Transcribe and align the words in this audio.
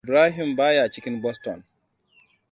Ibrahim 0.07 0.55
baya 0.57 0.89
cikin 0.91 1.21
Boston. 1.21 1.63